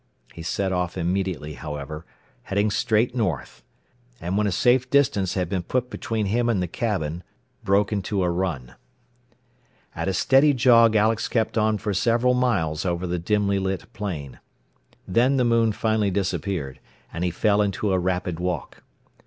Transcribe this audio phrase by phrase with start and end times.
[0.33, 2.07] He set off immediately, however,
[2.41, 3.63] heading straight north,
[4.19, 7.21] and when a safe distance had been put between him and the cabin,
[7.63, 8.73] broke into a run.
[9.95, 14.39] At a steady jog Alex kept on for several miles over the dimly lit plain.
[15.07, 16.79] Then the moon finally disappeared,
[17.13, 18.81] and he fell into a rapid walk.